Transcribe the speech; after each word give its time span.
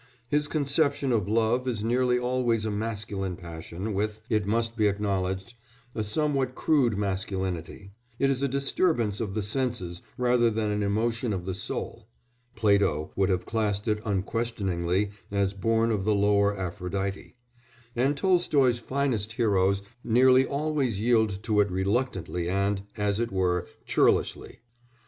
His 0.29 0.47
conception 0.47 1.11
of 1.11 1.27
love 1.29 1.67
is 1.67 1.83
nearly 1.83 2.17
always 2.17 2.65
a 2.65 2.71
masculine 2.71 3.35
passion 3.35 3.93
with, 3.93 4.23
it 4.31 4.47
must 4.47 4.75
be 4.75 4.87
acknowledged, 4.87 5.53
a 5.93 6.03
somewhat 6.03 6.55
crude 6.55 6.97
masculinity; 6.97 7.91
it 8.17 8.31
is 8.31 8.41
a 8.41 8.47
disturbance 8.47 9.21
of 9.21 9.35
the 9.35 9.43
senses 9.43 10.01
rather 10.17 10.49
than 10.49 10.71
an 10.71 10.81
emotion 10.81 11.33
of 11.33 11.45
the 11.45 11.53
soul 11.53 12.07
(Plato 12.55 13.11
would 13.15 13.29
have 13.29 13.45
classed 13.45 13.87
it 13.87 14.01
unquestioningly 14.03 15.11
as 15.29 15.53
born 15.53 15.91
of 15.91 16.03
the 16.03 16.15
lower 16.15 16.57
Aphrodite), 16.57 17.35
and 17.95 18.17
Tolstoy's 18.17 18.79
finest 18.79 19.33
heroes 19.33 19.83
nearly 20.03 20.47
always 20.47 20.99
yield 20.99 21.43
to 21.43 21.59
it 21.61 21.69
reluctantly 21.69 22.49
and, 22.49 22.81
as 22.97 23.19
it 23.19 23.31
were, 23.31 23.67
churlishly. 23.85 24.61